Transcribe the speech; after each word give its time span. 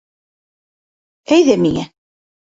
Әйҙә 1.35 1.57
миңә. 1.65 1.85